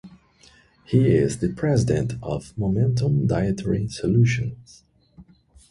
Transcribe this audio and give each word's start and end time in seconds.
He 0.83 1.09
is 1.09 1.37
the 1.37 1.49
President 1.53 2.13
of 2.23 2.57
Momentum 2.57 3.27
Dietary 3.27 3.87
Solutions. 3.87 4.83